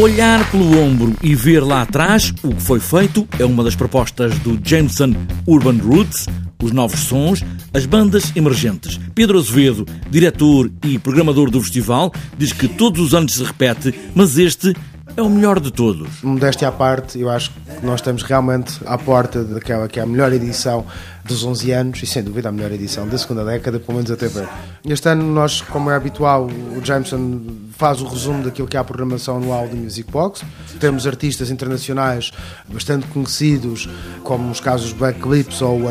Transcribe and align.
Olhar 0.00 0.50
pelo 0.50 0.80
ombro 0.82 1.14
e 1.22 1.34
ver 1.34 1.62
lá 1.62 1.82
atrás 1.82 2.32
o 2.42 2.54
que 2.54 2.62
foi 2.62 2.80
feito 2.80 3.28
é 3.38 3.44
uma 3.44 3.62
das 3.62 3.76
propostas 3.76 4.38
do 4.38 4.58
Jameson 4.64 5.12
Urban 5.46 5.76
Roots, 5.76 6.26
os 6.62 6.72
novos 6.72 7.00
sons, 7.00 7.44
as 7.74 7.84
bandas 7.84 8.34
emergentes. 8.34 8.98
Pedro 9.14 9.38
Azevedo, 9.38 9.84
diretor 10.08 10.70
e 10.82 10.98
programador 10.98 11.50
do 11.50 11.60
festival, 11.60 12.10
diz 12.38 12.50
que 12.50 12.66
todos 12.66 12.98
os 12.98 13.14
anos 13.14 13.34
se 13.34 13.44
repete, 13.44 13.94
mas 14.14 14.38
este 14.38 14.74
é 15.18 15.20
o 15.20 15.28
melhor 15.28 15.60
de 15.60 15.70
todos. 15.70 16.22
Modéstia 16.22 16.68
à 16.68 16.72
parte, 16.72 17.20
eu 17.20 17.28
acho 17.28 17.50
que 17.50 17.84
nós 17.84 18.00
estamos 18.00 18.22
realmente 18.22 18.80
à 18.86 18.96
porta 18.96 19.44
daquela 19.44 19.86
que 19.86 20.00
é 20.00 20.02
a 20.02 20.06
melhor 20.06 20.32
edição 20.32 20.86
dos 21.26 21.44
11 21.44 21.72
anos 21.72 22.02
e 22.02 22.06
sem 22.06 22.22
dúvida 22.22 22.48
a 22.48 22.52
melhor 22.52 22.72
edição 22.72 23.06
da 23.06 23.18
segunda 23.18 23.44
década, 23.44 23.78
pelo 23.78 23.98
menos 23.98 24.10
até 24.10 24.28
ver. 24.28 24.48
Este 24.82 25.10
ano 25.10 25.24
nós, 25.24 25.60
como 25.60 25.90
é 25.90 25.94
habitual, 25.94 26.46
o 26.46 26.82
Jameson 26.82 27.40
faz 27.80 28.02
o 28.02 28.06
resumo 28.06 28.44
daquilo 28.44 28.68
que 28.68 28.76
é 28.76 28.80
a 28.80 28.84
programação 28.84 29.38
anual 29.38 29.66
do 29.66 29.74
Music 29.74 30.10
Box. 30.10 30.42
Temos 30.78 31.06
artistas 31.06 31.50
internacionais 31.50 32.30
bastante 32.68 33.06
conhecidos, 33.06 33.88
como 34.22 34.50
os 34.50 34.60
casos 34.60 34.92
Black 34.92 35.18
Clips 35.18 35.62
ou 35.62 35.80
o 35.80 35.88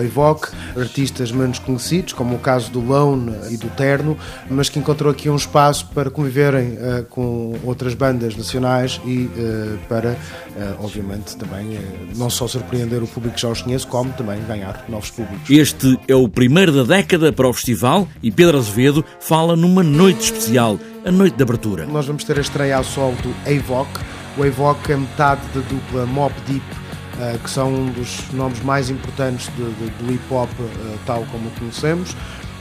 artistas 0.79 1.31
menos 1.31 1.57
conhecidos, 1.57 2.13
como 2.13 2.35
o 2.35 2.39
caso 2.39 2.69
do 2.69 2.79
Lone 2.79 3.33
e 3.49 3.57
do 3.57 3.69
Terno, 3.71 4.15
mas 4.51 4.69
que 4.69 4.77
encontrou 4.77 5.11
aqui 5.11 5.31
um 5.31 5.35
espaço 5.35 5.87
para 5.87 6.11
conviverem 6.11 6.73
uh, 6.73 7.05
com 7.09 7.57
outras 7.63 7.95
bandas 7.95 8.35
nacionais 8.35 9.01
e 9.03 9.23
uh, 9.23 9.79
para, 9.89 10.11
uh, 10.11 10.83
obviamente, 10.83 11.35
também 11.37 11.79
não 12.15 12.29
só 12.29 12.47
surpreender 12.47 13.01
o 13.01 13.07
público 13.07 13.33
que 13.33 13.41
já 13.41 13.49
os 13.49 13.63
conhece, 13.63 13.87
como 13.87 14.13
também 14.13 14.39
ganhar 14.47 14.85
novos 14.87 15.09
públicos. 15.09 15.49
Este 15.49 15.99
é 16.07 16.13
o 16.13 16.29
primeiro 16.29 16.71
da 16.71 16.83
década 16.83 17.33
para 17.33 17.49
o 17.49 17.53
festival 17.53 18.07
e 18.21 18.29
Pedro 18.29 18.59
Azevedo 18.59 19.03
fala 19.19 19.55
numa 19.55 19.81
noite 19.81 20.25
especial, 20.25 20.77
a 21.09 21.11
noite 21.11 21.35
de 21.35 21.41
abertura. 21.41 21.87
Nós 21.87 22.05
vamos 22.05 22.23
ter 22.23 22.37
a 22.37 22.41
estreia 22.41 22.77
ao 22.77 22.83
sol 22.83 23.15
do 23.23 23.49
Evoque. 23.49 23.99
O 24.37 24.45
Evoque 24.45 24.91
é 24.91 24.95
metade 24.95 25.41
da 25.55 25.61
dupla 25.61 26.05
Mob 26.05 26.31
Deep, 26.45 26.63
uh, 26.63 27.39
que 27.39 27.49
são 27.49 27.73
um 27.73 27.91
dos 27.91 28.31
nomes 28.31 28.61
mais 28.61 28.91
importantes 28.91 29.47
do, 29.55 29.63
do, 29.63 30.05
do 30.05 30.13
hip 30.13 30.23
hop, 30.31 30.47
uh, 30.59 30.99
tal 31.07 31.25
como 31.31 31.47
o 31.47 31.51
conhecemos. 31.57 32.15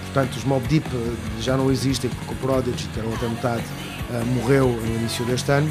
Portanto, 0.07 0.35
os 0.35 0.45
Mob 0.45 0.67
Deep 0.67 0.89
uh, 0.89 1.17
já 1.43 1.59
não 1.59 1.71
existem 1.71 2.09
porque 2.09 2.33
o 2.33 2.37
Prodigy, 2.37 2.89
que 2.89 2.99
era 2.99 3.07
outra 3.07 3.29
metade, 3.29 3.65
morreu 4.35 4.69
no 4.71 4.97
início 4.97 5.23
deste 5.27 5.53
ano 5.53 5.71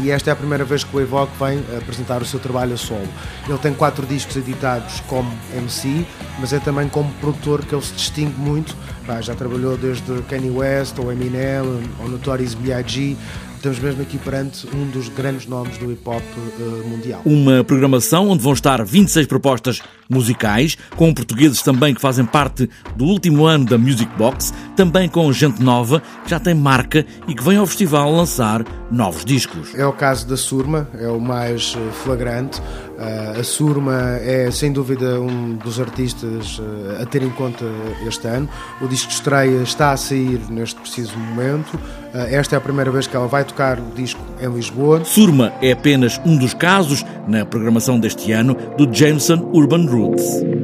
e 0.00 0.10
esta 0.10 0.30
é 0.30 0.32
a 0.32 0.36
primeira 0.36 0.64
vez 0.64 0.84
que 0.84 0.96
o 0.96 1.00
Evoque 1.00 1.32
vem 1.38 1.58
apresentar 1.76 2.22
o 2.22 2.24
seu 2.24 2.38
trabalho 2.38 2.74
a 2.74 2.76
solo. 2.76 3.08
Ele 3.48 3.58
tem 3.58 3.74
quatro 3.74 4.06
discos 4.06 4.36
editados 4.36 5.00
como 5.08 5.30
MC, 5.56 6.06
mas 6.38 6.52
é 6.52 6.60
também 6.60 6.88
como 6.88 7.12
produtor 7.14 7.64
que 7.64 7.74
ele 7.74 7.82
se 7.82 7.92
distingue 7.94 8.38
muito. 8.38 8.76
já 9.20 9.34
trabalhou 9.34 9.76
desde 9.76 10.22
Kanye 10.22 10.50
West, 10.50 10.98
ou 10.98 11.12
Eminem, 11.12 11.62
ou 12.00 12.08
Notorious 12.08 12.54
B.I.G., 12.54 13.16
estamos 13.56 13.78
mesmo 13.80 14.02
aqui 14.02 14.18
perante 14.18 14.68
um 14.74 14.88
dos 14.88 15.08
grandes 15.08 15.46
nomes 15.46 15.76
do 15.78 15.90
hip 15.90 16.08
hop 16.08 16.22
uh, 16.22 16.88
mundial. 16.88 17.20
Uma 17.24 17.64
programação 17.64 18.28
onde 18.28 18.42
vão 18.42 18.52
estar 18.52 18.84
26 18.84 19.26
propostas 19.26 19.82
musicais, 20.08 20.76
com 20.96 21.12
portugueses 21.12 21.62
também 21.62 21.94
que 21.94 22.00
fazem 22.00 22.24
parte 22.24 22.68
do 22.96 23.04
último 23.04 23.46
ano 23.46 23.64
da 23.64 23.76
Music 23.76 24.10
Box, 24.16 24.52
também 24.76 25.08
com 25.08 25.32
gente 25.32 25.62
nova 25.62 26.00
que 26.24 26.30
já 26.30 26.40
tem 26.40 26.54
marca 26.54 27.04
e 27.26 27.34
que 27.34 27.42
vem 27.42 27.58
ao 27.58 27.66
festival 27.66 28.10
lançar 28.12 28.64
novos 28.90 29.24
discos. 29.24 29.74
É 29.74 29.84
o 29.84 29.92
caso 29.92 30.26
da 30.26 30.36
Surma, 30.36 30.88
é 30.98 31.08
o 31.08 31.20
mais 31.20 31.76
eh, 31.76 31.92
flagrante. 31.92 32.60
Uh, 32.98 33.40
a 33.40 33.44
Surma 33.44 34.18
é 34.22 34.50
sem 34.50 34.72
dúvida 34.72 35.20
um 35.20 35.54
dos 35.54 35.78
artistas 35.78 36.58
uh, 36.58 37.00
a 37.00 37.06
ter 37.06 37.22
em 37.22 37.30
conta 37.30 37.64
este 38.06 38.26
ano. 38.26 38.48
O 38.80 38.88
disco 38.88 39.08
de 39.08 39.14
estreia 39.14 39.62
está 39.62 39.92
a 39.92 39.96
sair 39.96 40.40
neste 40.50 40.80
preciso 40.80 41.16
momento. 41.16 41.78
Esta 42.12 42.56
é 42.56 42.58
a 42.58 42.60
primeira 42.60 42.90
vez 42.90 43.06
que 43.06 43.14
ela 43.14 43.28
vai 43.28 43.44
tocar 43.44 43.78
o 43.78 43.92
disco 43.94 44.20
em 44.40 44.48
Lisboa. 44.48 45.04
Surma 45.04 45.52
é 45.60 45.72
apenas 45.72 46.18
um 46.24 46.36
dos 46.36 46.54
casos 46.54 47.04
na 47.28 47.44
programação 47.44 48.00
deste 48.00 48.32
ano 48.32 48.56
do 48.76 48.92
Jameson 48.92 49.50
Urban 49.52 49.86
Roots. 49.98 50.57